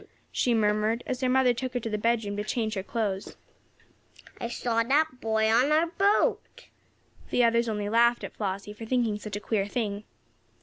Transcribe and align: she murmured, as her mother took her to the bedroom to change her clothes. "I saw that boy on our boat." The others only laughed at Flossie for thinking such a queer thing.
she 0.31 0.51
murmured, 0.51 1.03
as 1.05 1.21
her 1.21 1.29
mother 1.29 1.53
took 1.53 1.75
her 1.75 1.79
to 1.79 1.87
the 1.87 1.95
bedroom 1.95 2.35
to 2.35 2.43
change 2.43 2.73
her 2.73 2.81
clothes. 2.81 3.37
"I 4.39 4.47
saw 4.47 4.81
that 4.81 5.21
boy 5.21 5.47
on 5.47 5.71
our 5.71 5.85
boat." 5.85 6.65
The 7.29 7.43
others 7.43 7.69
only 7.69 7.87
laughed 7.87 8.23
at 8.23 8.33
Flossie 8.33 8.73
for 8.73 8.87
thinking 8.87 9.19
such 9.19 9.35
a 9.35 9.39
queer 9.39 9.67
thing. 9.67 10.03